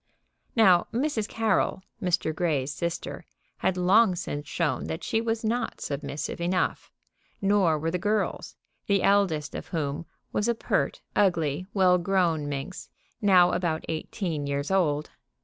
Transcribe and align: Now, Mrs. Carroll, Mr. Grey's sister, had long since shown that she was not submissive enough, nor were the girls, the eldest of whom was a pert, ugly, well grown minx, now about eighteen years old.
Now, 0.55 0.87
Mrs. 0.91 1.27
Carroll, 1.27 1.83
Mr. 2.01 2.33
Grey's 2.33 2.73
sister, 2.73 3.23
had 3.57 3.77
long 3.77 4.15
since 4.15 4.47
shown 4.47 4.85
that 4.85 5.03
she 5.03 5.21
was 5.21 5.43
not 5.43 5.79
submissive 5.79 6.41
enough, 6.41 6.89
nor 7.39 7.77
were 7.77 7.91
the 7.91 7.99
girls, 7.99 8.55
the 8.87 9.03
eldest 9.03 9.53
of 9.53 9.67
whom 9.67 10.07
was 10.33 10.47
a 10.47 10.55
pert, 10.55 11.01
ugly, 11.15 11.67
well 11.75 11.99
grown 11.99 12.49
minx, 12.49 12.89
now 13.21 13.51
about 13.51 13.85
eighteen 13.89 14.47
years 14.47 14.71
old. 14.71 15.11